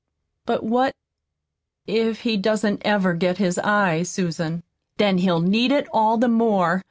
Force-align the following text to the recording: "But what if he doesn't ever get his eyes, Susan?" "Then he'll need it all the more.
"But 0.47 0.63
what 0.63 0.95
if 1.85 2.21
he 2.21 2.35
doesn't 2.35 2.81
ever 2.83 3.13
get 3.13 3.37
his 3.37 3.59
eyes, 3.59 4.09
Susan?" 4.09 4.63
"Then 4.97 5.19
he'll 5.19 5.41
need 5.41 5.71
it 5.71 5.87
all 5.93 6.17
the 6.17 6.27
more. 6.27 6.79